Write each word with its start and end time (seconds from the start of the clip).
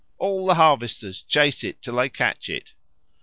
All 0.17 0.47
the 0.47 0.55
harvesters 0.55 1.21
chase 1.21 1.63
it 1.63 1.79
till 1.83 1.97
they 1.97 2.09
catch 2.09 2.49
it. 2.49 2.73